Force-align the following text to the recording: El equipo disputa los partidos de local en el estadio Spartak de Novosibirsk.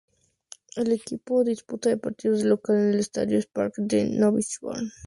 El 0.75 0.93
equipo 0.93 1.43
disputa 1.43 1.91
los 1.91 1.99
partidos 1.99 2.39
de 2.41 2.45
local 2.49 2.75
en 2.75 2.89
el 2.95 2.99
estadio 3.01 3.39
Spartak 3.39 3.85
de 3.85 4.05
Novosibirsk. 4.05 4.91